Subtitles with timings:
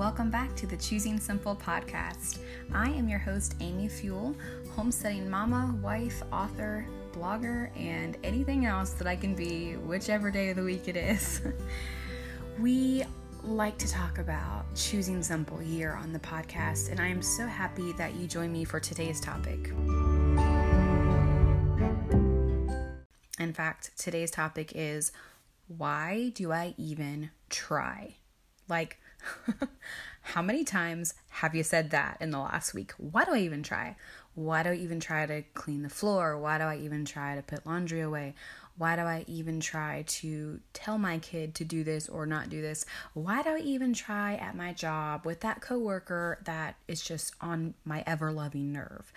[0.00, 2.38] welcome back to the Choosing Simple podcast.
[2.72, 4.34] I am your host, Amy Fewell,
[4.74, 10.56] homesteading mama, wife, author, blogger, and anything else that I can be, whichever day of
[10.56, 11.42] the week it is.
[12.58, 13.04] we
[13.44, 17.92] like to talk about choosing simple here on the podcast, and I am so happy
[17.98, 19.68] that you join me for today's topic.
[23.38, 25.12] In fact, today's topic is
[25.68, 28.16] why do I even try?
[28.66, 28.98] Like,
[30.22, 32.92] how many times have you said that in the last week?
[32.96, 33.96] Why do I even try?
[34.34, 36.38] Why do I even try to clean the floor?
[36.38, 38.34] Why do I even try to put laundry away?
[38.76, 42.62] Why do I even try to tell my kid to do this or not do
[42.62, 42.86] this?
[43.12, 47.74] Why do I even try at my job with that coworker that is just on
[47.84, 49.12] my ever loving nerve?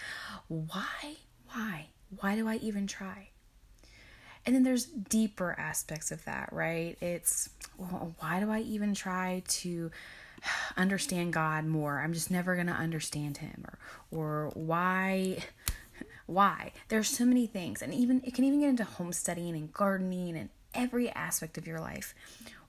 [0.47, 1.15] Why?
[1.53, 1.87] Why?
[2.19, 3.29] Why do I even try?
[4.45, 6.97] And then there's deeper aspects of that, right?
[7.01, 9.91] It's well, why do I even try to
[10.77, 11.99] understand God more?
[11.99, 13.79] I'm just never going to understand him or
[14.11, 15.37] or why
[16.25, 16.71] why?
[16.89, 20.49] There's so many things and even it can even get into homesteading and gardening and
[20.73, 22.15] every aspect of your life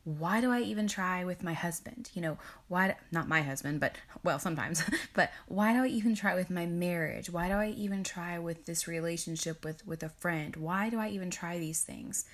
[0.05, 2.10] why do I even try with my husband?
[2.12, 2.38] You know,
[2.69, 4.83] why, not my husband, but well, sometimes,
[5.14, 7.30] but why do I even try with my marriage?
[7.30, 10.56] Why do I even try with this relationship with, with a friend?
[10.56, 12.27] Why do I even try these things?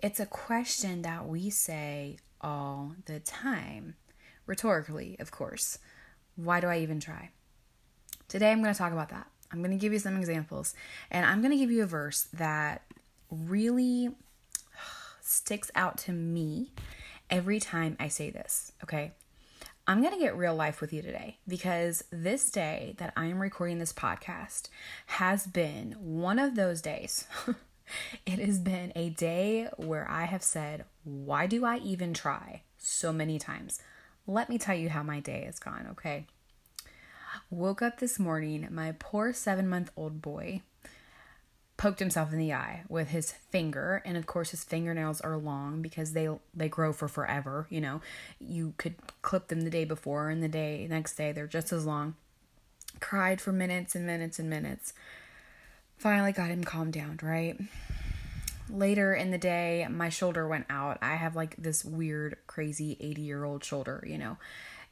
[0.00, 3.96] It's a question that we say all the time,
[4.46, 5.78] rhetorically, of course.
[6.36, 7.30] Why do I even try?
[8.28, 9.26] Today I'm going to talk about that.
[9.52, 10.74] I'm going to give you some examples,
[11.10, 12.82] and I'm going to give you a verse that
[13.30, 14.10] really
[15.26, 16.72] sticks out to me
[17.30, 19.12] every time I say this, okay?
[19.86, 23.40] I'm going to get real life with you today because this day that I am
[23.40, 24.68] recording this podcast
[25.06, 27.26] has been one of those days.
[28.26, 32.62] it has been a day where I have said, Why do I even try?
[32.86, 33.80] so many times.
[34.26, 36.26] Let me tell you how my day has gone, okay?
[37.50, 40.62] Woke up this morning, my poor seven month old boy
[41.76, 44.02] poked himself in the eye with his finger.
[44.04, 48.00] And of course his fingernails are long because they they grow for forever you know.
[48.40, 51.86] You could clip them the day before and the day next day they're just as
[51.86, 52.14] long.
[53.00, 54.94] Cried for minutes and minutes and minutes.
[55.98, 57.58] Finally got him calmed down right?
[58.68, 60.98] Later in the day my shoulder went out.
[61.02, 64.38] I have like this weird crazy 80 year old shoulder you know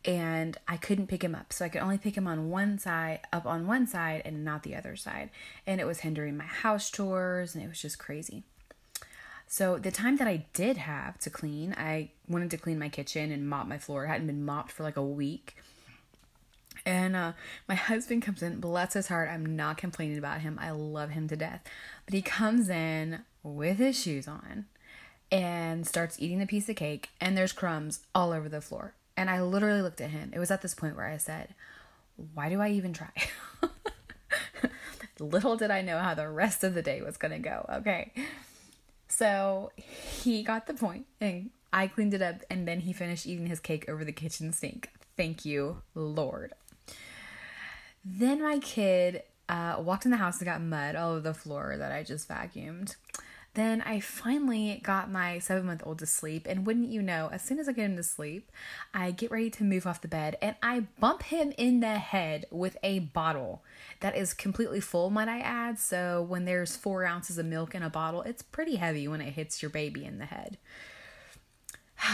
[0.05, 1.53] and I couldn't pick him up.
[1.53, 4.63] So I could only pick him on one side, up on one side, and not
[4.63, 5.31] the other side.
[5.67, 8.45] And it was hindering my house chores, and it was just crazy.
[9.47, 13.31] So the time that I did have to clean, I wanted to clean my kitchen
[13.31, 14.05] and mop my floor.
[14.05, 15.57] It hadn't been mopped for like a week.
[16.85, 17.33] And uh,
[17.69, 19.31] my husband comes in, bless his heart.
[19.31, 20.59] I'm not complaining about him.
[20.61, 21.63] I love him to death.
[22.05, 24.67] But he comes in with his shoes on
[25.31, 28.95] and starts eating a piece of cake, and there's crumbs all over the floor.
[29.17, 30.33] And I literally looked at him.
[30.35, 31.55] It was at this point where I said,
[32.35, 33.11] Why do I even try?
[35.21, 37.67] Little did I know how the rest of the day was going to go.
[37.73, 38.13] Okay.
[39.09, 43.47] So he got the point and I cleaned it up and then he finished eating
[43.47, 44.91] his cake over the kitchen sink.
[45.17, 46.53] Thank you, Lord.
[48.05, 51.77] Then my kid uh, walked in the house and got mud all over the floor
[51.79, 52.97] that I just vacuumed.
[53.55, 57.43] Then I finally got my seven month old to sleep, and wouldn't you know, as
[57.43, 58.51] soon as I get him to sleep,
[58.93, 62.47] I get ready to move off the bed and I bump him in the head
[62.51, 63.63] with a bottle
[64.01, 65.79] that is completely full, might I add.
[65.79, 69.35] So when there's four ounces of milk in a bottle, it's pretty heavy when it
[69.35, 70.59] hits your baby in the head.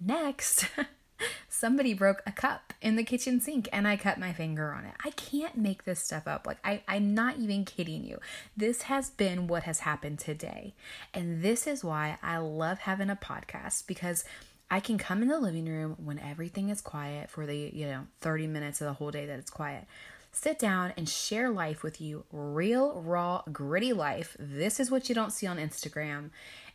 [0.00, 0.66] Next.
[1.48, 4.94] somebody broke a cup in the kitchen sink and I cut my finger on it.
[5.04, 6.46] I can't make this stuff up.
[6.46, 8.18] Like, I, I'm not even kidding you.
[8.56, 10.74] This has been what has happened today.
[11.14, 14.24] And this is why I love having a podcast because
[14.70, 18.06] I can come in the living room when everything is quiet for the, you know,
[18.20, 19.86] 30 minutes of the whole day that it's quiet.
[20.32, 24.36] Sit down and share life with you, real, raw, gritty life.
[24.38, 26.30] This is what you don't see on Instagram.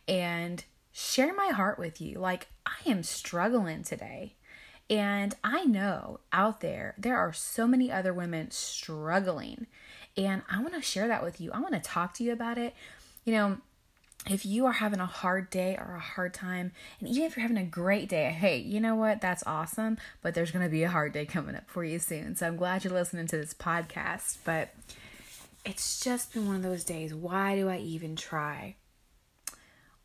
[0.08, 2.18] And share my heart with you.
[2.18, 4.34] Like, I am struggling today.
[4.90, 9.66] And I know out there, there are so many other women struggling.
[10.16, 11.50] And I want to share that with you.
[11.52, 12.74] I want to talk to you about it.
[13.24, 13.58] You know,
[14.28, 17.42] if you are having a hard day or a hard time, and even if you're
[17.42, 19.20] having a great day, hey, you know what?
[19.20, 19.96] That's awesome.
[20.20, 22.36] But there's going to be a hard day coming up for you soon.
[22.36, 24.38] So I'm glad you're listening to this podcast.
[24.44, 24.74] But
[25.64, 27.14] it's just been one of those days.
[27.14, 28.76] Why do I even try?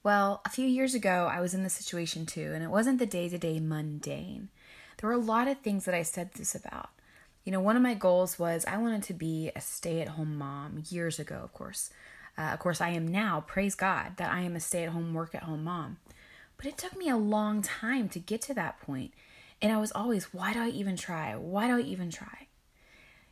[0.07, 3.05] Well, a few years ago, I was in this situation too, and it wasn't the
[3.05, 4.47] day to day mundane.
[4.97, 6.91] There were a lot of things that I said this about.
[7.43, 10.37] You know, one of my goals was I wanted to be a stay at home
[10.37, 11.89] mom years ago, of course.
[12.37, 15.13] Uh, of course, I am now, praise God, that I am a stay at home,
[15.13, 15.97] work at home mom.
[16.55, 19.11] But it took me a long time to get to that point.
[19.61, 21.35] And I was always, why do I even try?
[21.35, 22.46] Why do I even try?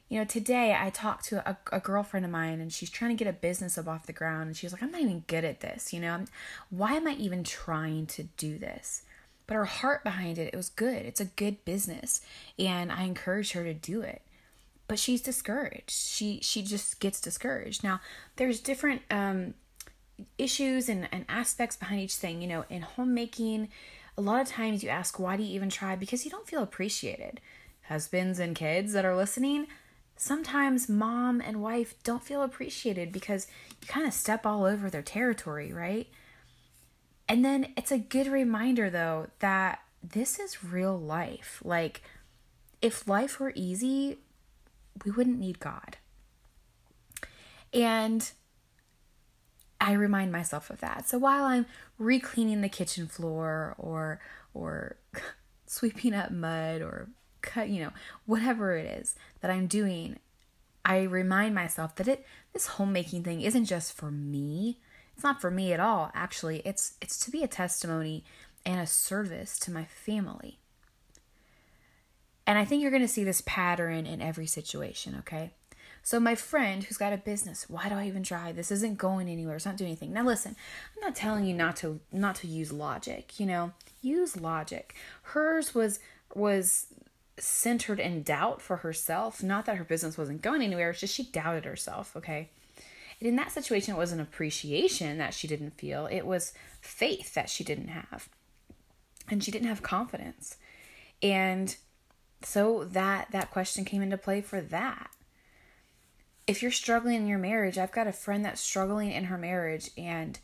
[0.08, 3.24] You know, today I talked to a, a girlfriend of mine and she's trying to
[3.24, 4.48] get a business up off the ground.
[4.48, 5.94] And she was like, I'm not even good at this.
[5.94, 6.26] You know,
[6.70, 9.02] why am I even trying to do this?
[9.48, 11.06] But her heart behind it, it was good.
[11.06, 12.22] It's a good business.
[12.60, 14.22] And I encouraged her to do it.
[14.88, 15.90] But she's discouraged.
[15.90, 17.84] She she just gets discouraged.
[17.84, 18.02] Now,
[18.36, 19.56] there's different um
[20.38, 22.42] issues and, and aspects behind each thing.
[22.42, 23.70] You know, in homemaking,
[24.18, 25.96] a lot of times you ask, why do you even try?
[25.96, 27.42] Because you don't feel appreciated.
[27.88, 29.68] Husbands and kids that are listening,
[30.18, 33.48] sometimes mom and wife don't feel appreciated because
[33.82, 36.08] you kind of step all over their territory, right?
[37.28, 41.62] And then it's a good reminder, though, that this is real life.
[41.64, 42.02] Like,
[42.82, 44.20] if life were easy,
[45.04, 45.98] we wouldn't need God.
[47.74, 48.32] And
[49.82, 51.10] I remind myself of that.
[51.10, 51.66] So while I'm
[51.98, 54.20] recleaning the kitchen floor or
[54.54, 54.96] or
[55.66, 57.10] sweeping up mud or
[57.46, 57.92] cut, you know,
[58.26, 60.18] whatever it is that I'm doing,
[60.84, 64.80] I remind myself that it this homemaking thing isn't just for me.
[65.14, 66.12] It's not for me at all.
[66.14, 68.24] Actually, it's it's to be a testimony
[68.66, 70.60] and a service to my family.
[72.48, 75.52] And I think you're going to see this pattern in every situation, okay?
[76.04, 78.52] So my friend who's got a business, why do I even try?
[78.52, 79.56] This isn't going anywhere.
[79.56, 80.14] It's not doing anything.
[80.14, 80.56] Now listen,
[80.96, 83.72] I'm not telling you not to not to use logic, you know.
[84.04, 84.94] Use logic.
[85.24, 86.00] Hers was
[86.36, 86.86] was
[87.38, 91.24] centered in doubt for herself, not that her business wasn't going anywhere, it's just she
[91.24, 92.50] doubted herself, okay?
[93.20, 96.08] And in that situation it was an appreciation that she didn't feel.
[96.08, 98.30] It was faith that she didn't have.
[99.30, 100.58] And she didn't have confidence.
[101.22, 101.76] And
[102.44, 105.10] so that that question came into play for that
[106.48, 109.90] if you're struggling in your marriage, I've got a friend that's struggling in her marriage,
[109.98, 110.38] and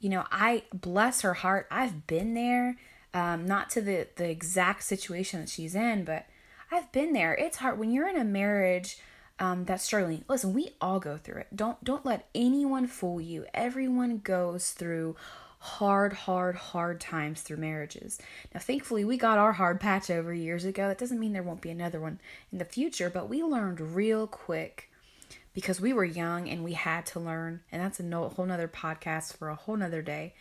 [0.00, 1.66] you know, I bless her heart.
[1.70, 2.76] I've been there,
[3.14, 6.26] um, not to the the exact situation that she's in, but
[6.70, 7.34] I've been there.
[7.34, 8.98] It's hard when you're in a marriage
[9.38, 10.24] um, that's struggling.
[10.28, 11.56] Listen, we all go through it.
[11.56, 13.46] Don't don't let anyone fool you.
[13.54, 15.16] Everyone goes through
[15.60, 18.18] hard, hard, hard times through marriages.
[18.54, 20.88] Now, thankfully, we got our hard patch over years ago.
[20.88, 22.20] That doesn't mean there won't be another one
[22.52, 24.90] in the future, but we learned real quick
[25.54, 29.36] because we were young and we had to learn, and that's a whole nother podcast
[29.36, 30.34] for a whole nother day.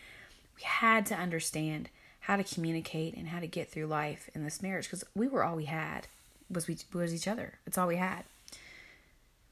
[0.55, 1.89] We had to understand
[2.27, 5.45] how to communicate and how to get through life in this marriage because we were
[5.45, 6.07] all we had
[6.49, 7.53] was we was each other.
[7.65, 8.25] It's all we had.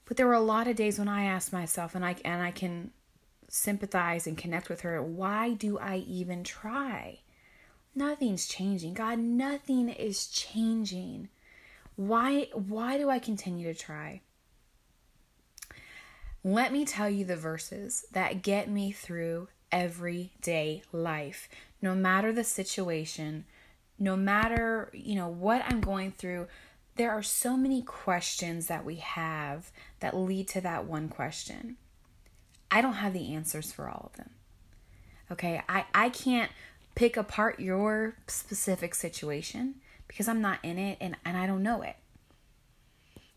[0.04, 2.52] But there were a lot of days when I asked myself, and I and I
[2.52, 2.92] can
[3.48, 5.02] sympathize and connect with her.
[5.02, 7.20] Why do I even try?
[7.96, 8.94] Nothing's changing.
[8.94, 11.30] God, nothing is changing.
[11.96, 14.20] Why why do I continue to try?
[16.44, 21.50] Let me tell you the verses that get me through everyday life,
[21.86, 23.46] no matter the situation,
[24.00, 26.48] no matter, you know, what I'm going through.
[26.96, 31.78] There are so many questions that we have that lead to that one question.
[32.72, 34.32] I don't have the answers for all of them.
[35.32, 36.52] Okay, I, I can't
[36.96, 39.76] pick apart your specific situation
[40.08, 41.98] because I'm not in it and, and I don't know it.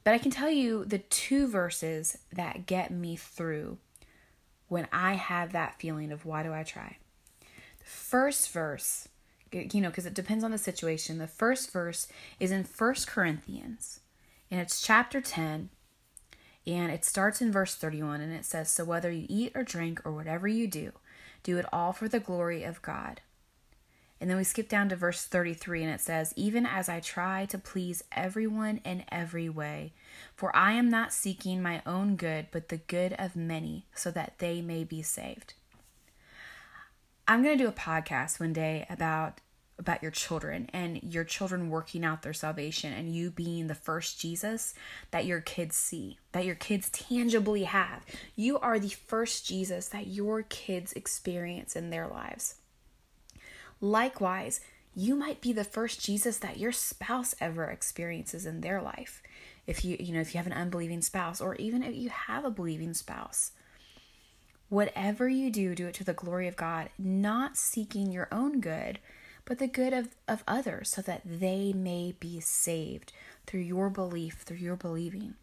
[0.04, 3.76] But I can tell you the two verses that get me through
[4.68, 6.96] when I have that feeling of why do I try?
[7.88, 9.08] First verse,
[9.50, 11.16] you know, because it depends on the situation.
[11.16, 12.06] The first verse
[12.38, 14.00] is in First Corinthians,
[14.50, 15.70] and it's chapter 10,
[16.66, 20.02] and it starts in verse 31, and it says, So whether you eat or drink
[20.04, 20.92] or whatever you do,
[21.42, 23.22] do it all for the glory of God.
[24.20, 27.46] And then we skip down to verse 33 and it says, Even as I try
[27.46, 29.94] to please everyone in every way,
[30.34, 34.34] for I am not seeking my own good, but the good of many, so that
[34.40, 35.54] they may be saved.
[37.30, 39.42] I'm going to do a podcast one day about
[39.78, 44.18] about your children and your children working out their salvation and you being the first
[44.18, 44.74] Jesus
[45.12, 48.04] that your kids see, that your kids tangibly have.
[48.34, 52.56] You are the first Jesus that your kids experience in their lives.
[53.80, 54.60] Likewise,
[54.96, 59.22] you might be the first Jesus that your spouse ever experiences in their life.
[59.64, 62.44] If you, you know, if you have an unbelieving spouse or even if you have
[62.44, 63.52] a believing spouse.
[64.70, 68.98] Whatever you do, do it to the glory of God, not seeking your own good,
[69.46, 73.10] but the good of, of others so that they may be saved
[73.46, 75.36] through your belief, through your believing.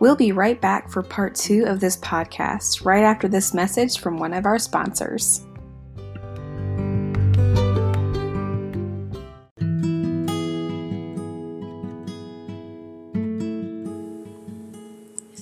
[0.00, 4.18] We'll be right back for part two of this podcast right after this message from
[4.18, 5.44] one of our sponsors.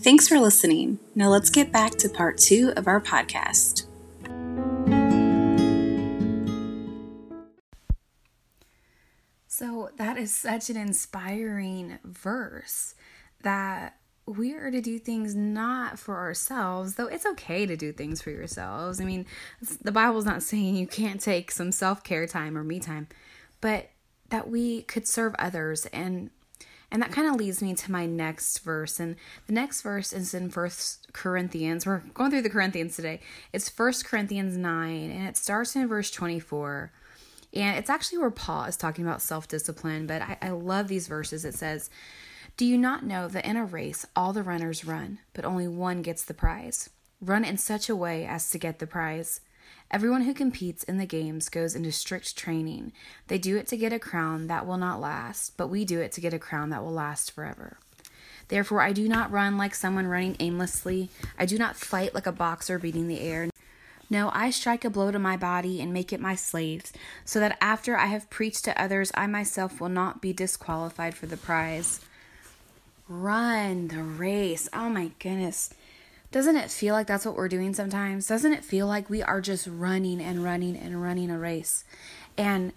[0.06, 1.00] Thanks for listening.
[1.16, 3.86] Now let's get back to part two of our podcast.
[9.48, 12.94] So, that is such an inspiring verse
[13.42, 13.96] that
[14.26, 18.30] we are to do things not for ourselves, though it's okay to do things for
[18.30, 19.00] yourselves.
[19.00, 19.26] I mean,
[19.82, 23.08] the Bible's not saying you can't take some self care time or me time,
[23.60, 23.90] but
[24.28, 26.30] that we could serve others and
[26.90, 29.16] and that kind of leads me to my next verse and
[29.46, 31.86] the next verse is in first corinthians.
[31.86, 33.20] We're going through the corinthians today.
[33.52, 36.92] It's first corinthians 9 and it starts in verse 24
[37.54, 41.44] and it's actually where paul is talking about self-discipline but I, I love these verses.
[41.44, 41.90] It says
[42.56, 46.02] do you not know that in a race all the runners run but only one
[46.02, 46.90] gets the prize?
[47.20, 49.40] Run in such a way as to get the prize
[49.90, 52.92] Everyone who competes in the games goes into strict training.
[53.28, 56.12] They do it to get a crown that will not last, but we do it
[56.12, 57.78] to get a crown that will last forever.
[58.48, 61.08] Therefore, I do not run like someone running aimlessly.
[61.38, 63.48] I do not fight like a boxer beating the air.
[64.08, 66.92] No, I strike a blow to my body and make it my slaves,
[67.24, 71.26] so that after I have preached to others, I myself will not be disqualified for
[71.26, 72.00] the prize.
[73.08, 74.68] Run the race.
[74.72, 75.70] Oh my goodness.
[76.36, 78.26] Doesn't it feel like that's what we're doing sometimes?
[78.26, 81.82] Doesn't it feel like we are just running and running and running a race?
[82.36, 82.74] And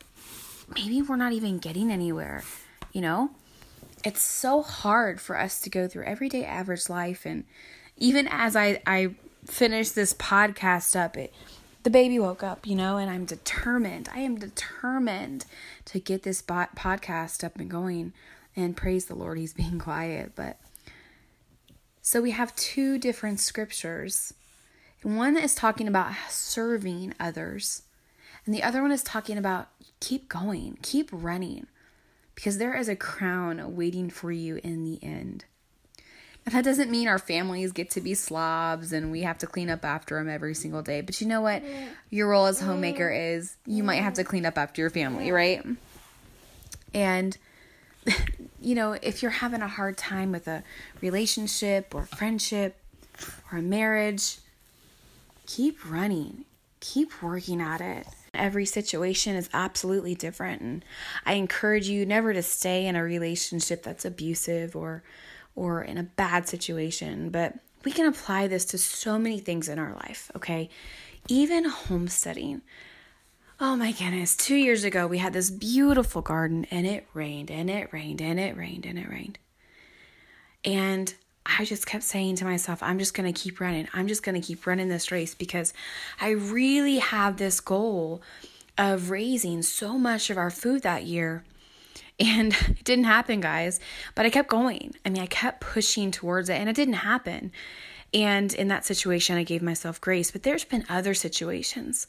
[0.74, 2.46] maybe we're not even getting anywhere,
[2.94, 3.32] you know?
[4.06, 7.44] It's so hard for us to go through everyday average life and
[7.98, 11.34] even as I I finish this podcast up, it
[11.84, 14.08] the baby woke up, you know, and I'm determined.
[14.16, 15.44] I am determined
[15.84, 18.14] to get this podcast up and going.
[18.56, 20.62] And praise the Lord, he's being quiet, but
[22.10, 24.34] so we have two different scriptures.
[25.04, 27.84] One is talking about serving others,
[28.44, 29.68] and the other one is talking about
[30.00, 31.68] keep going, keep running,
[32.34, 35.46] because there is a crown waiting for you in the end.
[36.48, 39.70] And that doesn't mean our families get to be slobs and we have to clean
[39.70, 41.02] up after them every single day.
[41.02, 41.62] But you know what?
[42.10, 45.64] Your role as homemaker is you might have to clean up after your family, right?
[46.92, 47.38] And
[48.62, 50.64] you know, if you're having a hard time with a
[51.02, 52.78] relationship or friendship
[53.52, 54.38] or a marriage,
[55.46, 56.46] keep running,
[56.80, 58.08] keep working at it.
[58.34, 60.86] Every situation is absolutely different and
[61.26, 65.04] I encourage you never to stay in a relationship that's abusive or
[65.56, 69.80] or in a bad situation, but we can apply this to so many things in
[69.80, 70.70] our life, okay?
[71.28, 72.62] Even homesteading.
[73.62, 77.70] Oh my goodness, two years ago we had this beautiful garden and it rained and
[77.70, 79.38] it rained and it rained and it rained.
[80.64, 81.14] And
[81.46, 83.90] I just kept saying to myself, I'm just going to keep running.
[83.94, 85.74] I'm just going to keep running this race because
[86.22, 88.22] I really have this goal
[88.78, 91.44] of raising so much of our food that year.
[92.22, 93.80] And it didn't happen, guys,
[94.14, 94.94] but I kept going.
[95.06, 97.54] I mean, I kept pushing towards it and it didn't happen.
[98.14, 100.30] And in that situation, I gave myself grace.
[100.30, 102.08] But there's been other situations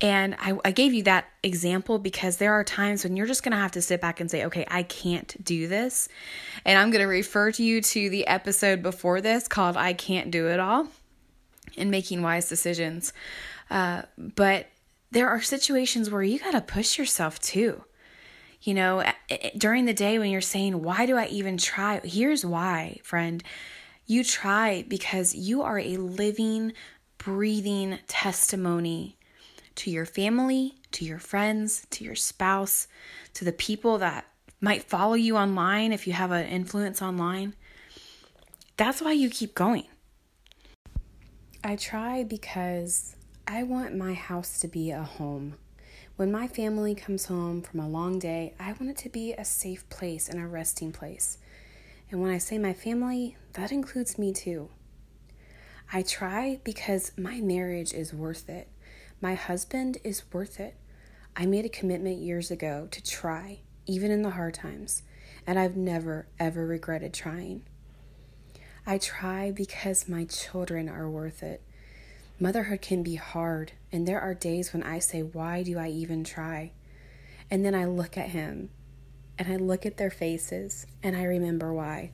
[0.00, 3.52] and I, I, gave you that example because there are times when you're just going
[3.52, 6.08] to have to sit back and say, okay, I can't do this.
[6.64, 10.30] And I'm going to refer to you to the episode before this called I Can't
[10.30, 10.86] Do It All
[11.74, 13.12] in Making Wise Decisions.
[13.70, 14.68] Uh, but
[15.10, 17.82] there are situations where you got to push yourself too.
[18.62, 19.04] You know,
[19.56, 22.00] during the day when you're saying, why do I even try?
[22.04, 23.42] Here's why, friend.
[24.06, 26.72] You try because you are a living,
[27.18, 29.17] breathing testimony
[29.78, 32.88] to your family, to your friends, to your spouse,
[33.34, 34.26] to the people that
[34.60, 37.54] might follow you online if you have an influence online.
[38.76, 39.86] That's why you keep going.
[41.62, 43.14] I try because
[43.46, 45.54] I want my house to be a home.
[46.16, 49.44] When my family comes home from a long day, I want it to be a
[49.44, 51.38] safe place and a resting place.
[52.10, 54.70] And when I say my family, that includes me too.
[55.92, 58.68] I try because my marriage is worth it.
[59.20, 60.76] My husband is worth it.
[61.36, 65.02] I made a commitment years ago to try, even in the hard times,
[65.44, 67.62] and I've never, ever regretted trying.
[68.86, 71.62] I try because my children are worth it.
[72.38, 76.22] Motherhood can be hard, and there are days when I say, Why do I even
[76.22, 76.70] try?
[77.50, 78.70] And then I look at him
[79.36, 82.12] and I look at their faces and I remember why.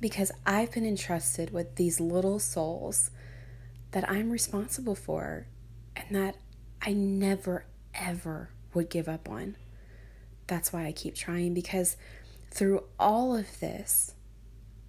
[0.00, 3.10] Because I've been entrusted with these little souls
[3.92, 5.46] that I'm responsible for
[5.96, 6.36] and that
[6.80, 9.56] I never, ever would give up on.
[10.46, 11.96] That's why I keep trying because
[12.50, 14.14] through all of this,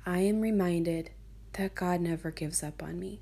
[0.06, 1.12] I am reminded
[1.54, 3.22] that God never gives up on me.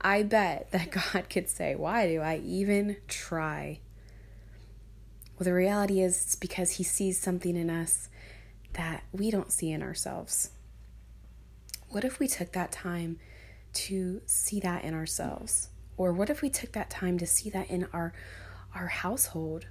[0.00, 3.80] I bet that God could say, Why do I even try?
[5.38, 8.08] Well, the reality is it's because He sees something in us
[8.74, 10.50] that we don't see in ourselves.
[11.88, 13.18] What if we took that time
[13.74, 15.68] to see that in ourselves?
[15.96, 18.12] Or what if we took that time to see that in our
[18.74, 19.66] our household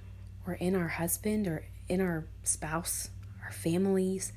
[0.46, 3.10] or in our husband or in our spouse,
[3.44, 4.32] our families,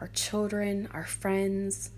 [0.00, 1.90] our children, our friends,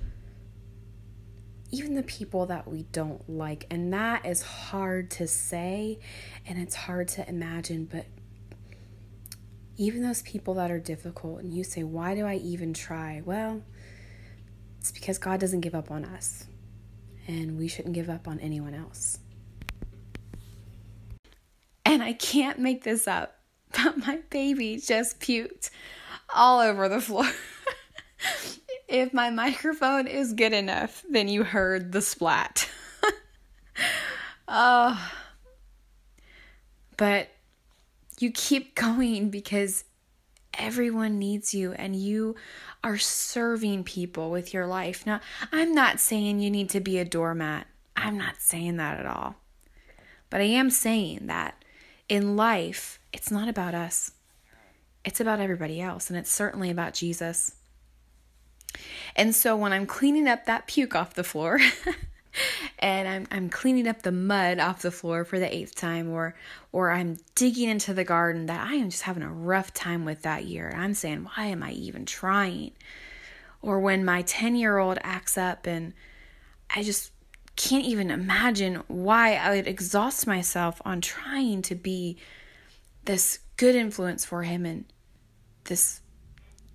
[1.71, 3.67] even the people that we don't like.
[3.71, 5.99] And that is hard to say
[6.47, 8.07] and it's hard to imagine, but
[9.77, 13.23] even those people that are difficult, and you say, Why do I even try?
[13.25, 13.63] Well,
[14.79, 16.47] it's because God doesn't give up on us,
[17.27, 19.19] and we shouldn't give up on anyone else.
[21.97, 23.39] And I can't make this up,
[23.73, 25.71] but my baby just puked
[26.29, 27.25] all over the floor.
[28.87, 32.69] if my microphone is good enough, then you heard the splat.
[34.47, 35.11] oh.
[36.99, 37.29] But
[38.19, 39.85] you keep going because
[40.59, 42.35] everyone needs you and you
[42.85, 45.07] are serving people with your life.
[45.07, 47.69] Now, I'm not saying you need to be a doormat.
[47.97, 49.37] I'm not saying that at all.
[50.29, 51.63] But I am saying that
[52.09, 54.13] in life, it's not about us.
[55.05, 57.55] It's about everybody else, and it's certainly about Jesus.
[59.15, 61.61] And so when I'm cleaning up that puke off the floor,
[62.79, 66.35] and I'm I'm cleaning up the mud off the floor for the eighth time or
[66.73, 70.23] or I'm digging into the garden that I am just having a rough time with
[70.23, 70.75] that year.
[70.77, 72.73] I'm saying, why am I even trying?
[73.63, 75.95] Or when my 10-year-old acts up and
[76.75, 77.11] I just
[77.57, 82.19] can't even imagine why I would exhaust myself on trying to be
[83.05, 84.85] this good influence for him and
[85.65, 86.01] this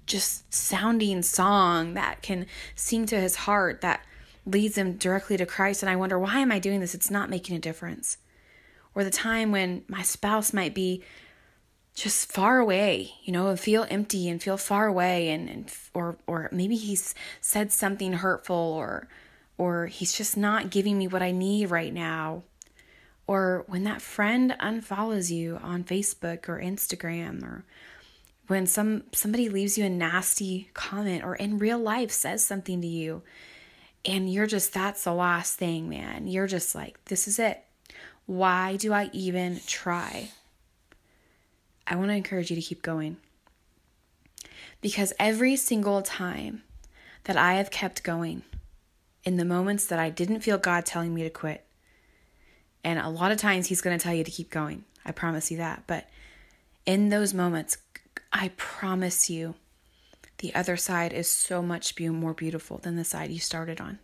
[0.06, 4.04] just sounding song that can sing to his heart that
[4.46, 5.84] leads him directly to Christ.
[5.84, 6.96] And I wonder, why am I doing this?
[6.96, 8.18] It's not making a difference.
[8.96, 11.04] Or the time when my spouse might be
[11.94, 16.18] just far away, you know, and feel empty and feel far away and, and or
[16.26, 19.08] or maybe he's said something hurtful or
[19.62, 22.42] or he's just not giving me what I need right now.
[23.28, 27.64] Or when that friend unfollows you on Facebook or Instagram or
[28.48, 32.88] when some somebody leaves you a nasty comment or in real life says something to
[32.88, 33.22] you
[34.04, 36.28] and you're just, that's the last thing, man.
[36.28, 37.64] You're just like, this is it.
[38.26, 40.30] Why do I even try?
[41.86, 43.18] I want to encourage you to keep going.
[44.82, 46.64] Because every single time
[47.26, 48.42] that I have kept going,
[49.24, 51.66] in the moments that I didn't feel God telling me to quit,
[52.84, 55.52] and a lot of times He's going to tell you to keep going, I promise
[55.52, 55.84] you that.
[55.88, 56.10] But
[56.86, 57.78] in those moments,
[58.34, 59.56] I promise you,
[60.40, 64.00] the other side is so much more beautiful than the side you started on.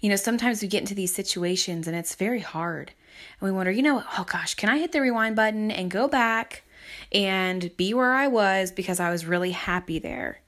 [0.00, 2.92] You know, sometimes we get into these situations and it's very hard.
[3.40, 6.08] And we wonder, you know, oh gosh, can I hit the rewind button and go
[6.08, 6.62] back
[7.12, 10.40] and be where I was because I was really happy there?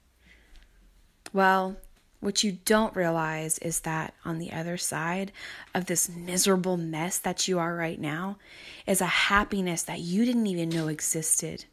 [1.33, 1.77] Well,
[2.21, 5.31] what you don't realize is that on the other side
[5.75, 8.39] of this miserable mess that you are right now
[8.87, 11.67] is a happiness that you didn't even know existed.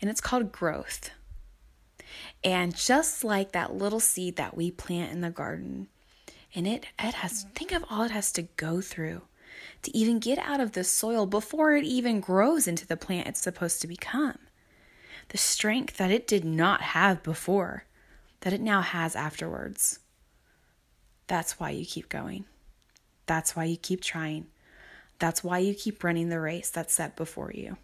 [0.00, 1.10] And it's called growth.
[2.44, 5.88] And just like that little seed that we plant in the garden,
[6.54, 9.22] and it it has think of all it has to go through
[9.82, 13.40] to even get out of the soil before it even grows into the plant it's
[13.40, 14.38] supposed to become.
[15.28, 17.84] The strength that it did not have before,
[18.40, 20.00] that it now has afterwards.
[21.26, 22.44] That's why you keep going.
[23.26, 24.46] That's why you keep trying.
[25.18, 27.76] That's why you keep running the race that's set before you.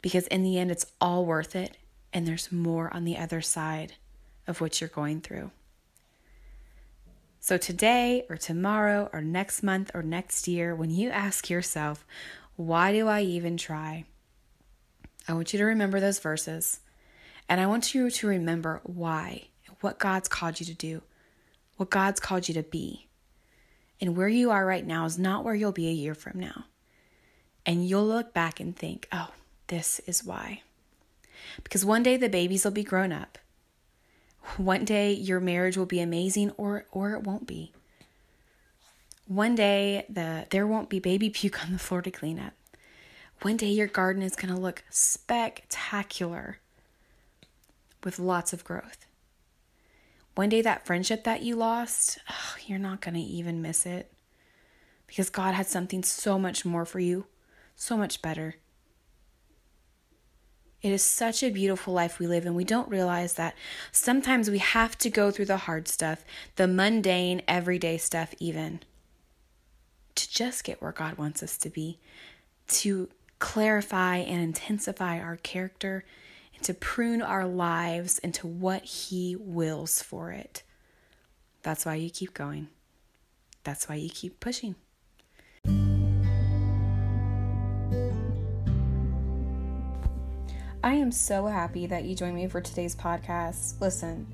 [0.00, 1.76] Because in the end, it's all worth it
[2.12, 3.94] and there's more on the other side
[4.46, 5.50] of what you're going through.
[7.40, 12.04] So, today or tomorrow or next month or next year, when you ask yourself,
[12.54, 14.04] why do I even try?
[15.26, 16.80] I want you to remember those verses
[17.52, 19.48] and I want you to remember why,
[19.82, 21.02] what God's called you to do,
[21.76, 23.08] what God's called you to be.
[24.00, 26.64] And where you are right now is not where you'll be a year from now.
[27.66, 29.28] And you'll look back and think, oh,
[29.66, 30.62] this is why.
[31.62, 33.36] Because one day the babies will be grown up.
[34.56, 37.74] One day your marriage will be amazing or or it won't be.
[39.26, 42.54] One day the there won't be baby puke on the floor to clean up.
[43.42, 46.56] One day your garden is going to look spectacular
[48.04, 49.06] with lots of growth.
[50.34, 54.12] One day that friendship that you lost, oh, you're not going to even miss it
[55.06, 57.26] because God had something so much more for you,
[57.76, 58.54] so much better.
[60.80, 63.54] It is such a beautiful life we live, and we don't realize that
[63.92, 66.24] sometimes we have to go through the hard stuff,
[66.56, 68.80] the mundane, everyday stuff, even
[70.16, 71.98] to just get where God wants us to be,
[72.68, 76.04] to clarify and intensify our character,
[76.64, 80.62] to prune our lives into what He wills for it.
[81.62, 82.68] That's why you keep going.
[83.64, 84.74] That's why you keep pushing.
[90.84, 93.80] I am so happy that you joined me for today's podcast.
[93.80, 94.26] Listen,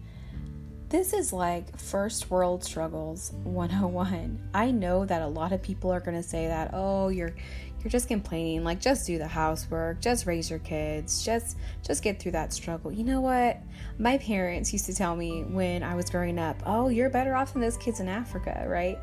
[0.89, 4.49] this is like first world struggles 101.
[4.55, 7.35] I know that a lot of people are going to say that, "Oh, you're
[7.83, 8.65] you're just complaining.
[8.65, 12.93] Like just do the housework, just raise your kids, just just get through that struggle."
[12.93, 13.59] You know what?
[13.99, 17.53] My parents used to tell me when I was growing up, "Oh, you're better off
[17.53, 18.99] than those kids in Africa," right?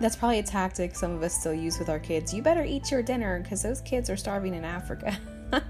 [0.00, 2.32] That's probably a tactic some of us still use with our kids.
[2.32, 5.16] You better eat your dinner because those kids are starving in Africa.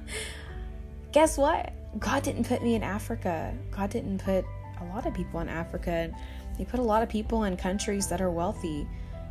[1.12, 1.72] Guess what?
[1.98, 3.54] God didn't put me in Africa.
[3.70, 4.44] God didn't put
[4.80, 6.10] a lot of people in Africa.
[6.56, 8.86] He put a lot of people in countries that are wealthy,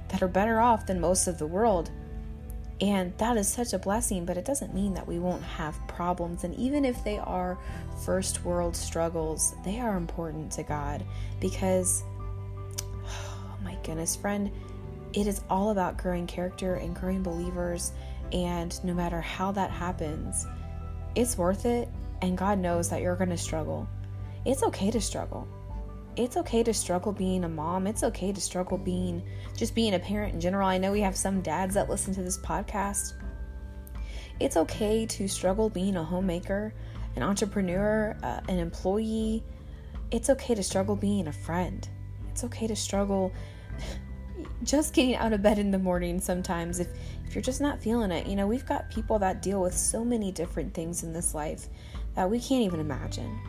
[0.09, 1.91] that are better off than most of the world.
[2.79, 6.43] And that is such a blessing, but it doesn't mean that we won't have problems.
[6.43, 7.57] And even if they are
[8.05, 11.03] first world struggles, they are important to God
[11.39, 12.03] because,
[13.05, 14.51] oh my goodness, friend,
[15.13, 17.93] it is all about growing character and growing believers.
[18.31, 20.45] And no matter how that happens,
[21.15, 21.89] it's worth it.
[22.21, 23.87] And God knows that you're going to struggle
[24.47, 25.45] it's okay to struggle.
[26.17, 27.85] It's okay to struggle being a mom.
[27.85, 29.21] It's okay to struggle being
[29.55, 30.67] just being a parent in general.
[30.67, 33.13] I know we have some dads that listen to this podcast.
[34.39, 36.73] It's okay to struggle being a homemaker,
[37.15, 39.43] an entrepreneur, uh, an employee.
[40.09, 41.87] It's okay to struggle being a friend.
[42.31, 43.31] It's okay to struggle
[44.63, 46.87] just getting out of bed in the morning sometimes if
[47.27, 48.25] if you're just not feeling it.
[48.25, 51.67] You know, we've got people that deal with so many different things in this life
[52.15, 53.39] that we can't even imagine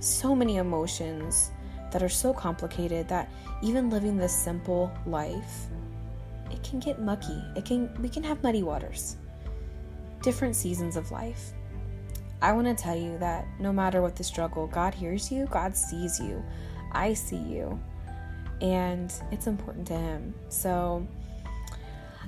[0.00, 1.50] so many emotions
[1.92, 3.30] that are so complicated that
[3.62, 5.68] even living this simple life
[6.50, 7.42] it can get mucky.
[7.56, 9.16] It can we can have muddy waters.
[10.22, 11.52] Different seasons of life.
[12.40, 15.76] I want to tell you that no matter what the struggle god hears you god
[15.76, 16.42] sees you.
[16.92, 17.78] I see you.
[18.60, 20.34] And it's important to him.
[20.48, 21.06] So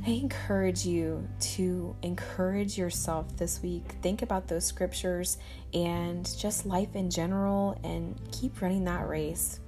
[0.06, 3.96] I encourage you to encourage yourself this week.
[4.00, 5.36] Think about those scriptures
[5.74, 9.60] and just life in general and keep running that race.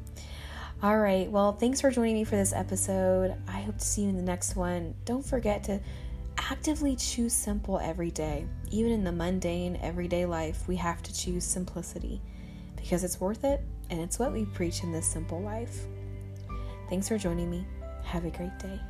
[0.82, 3.36] All right, well, thanks for joining me for this episode.
[3.46, 4.94] I hope to see you in the next one.
[5.04, 5.80] Don't forget to
[6.38, 8.46] actively choose simple every day.
[8.70, 12.22] Even in the mundane, everyday life, we have to choose simplicity
[12.74, 15.84] because it's worth it and it's what we preach in this simple life.
[16.88, 17.66] Thanks for joining me.
[18.02, 18.80] Have a great day.